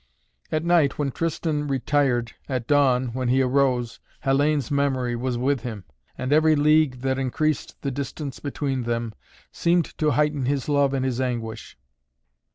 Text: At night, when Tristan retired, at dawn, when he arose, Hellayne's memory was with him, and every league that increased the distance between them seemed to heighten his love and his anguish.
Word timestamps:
At 0.51 0.65
night, 0.65 0.97
when 0.97 1.11
Tristan 1.11 1.67
retired, 1.67 2.31
at 2.49 2.65
dawn, 2.65 3.09
when 3.13 3.27
he 3.27 3.43
arose, 3.43 3.99
Hellayne's 4.25 4.71
memory 4.71 5.15
was 5.15 5.37
with 5.37 5.61
him, 5.61 5.85
and 6.17 6.33
every 6.33 6.55
league 6.55 7.01
that 7.01 7.19
increased 7.19 7.79
the 7.83 7.91
distance 7.91 8.39
between 8.39 8.81
them 8.85 9.13
seemed 9.51 9.95
to 9.99 10.09
heighten 10.09 10.45
his 10.47 10.67
love 10.67 10.95
and 10.95 11.05
his 11.05 11.21
anguish. 11.21 11.77